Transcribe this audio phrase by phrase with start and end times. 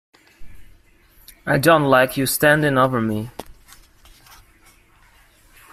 [1.45, 3.29] I don’t like you standing over me.